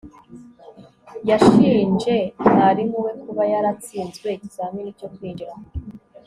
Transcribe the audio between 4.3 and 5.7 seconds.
ikizamini cyo kwinjira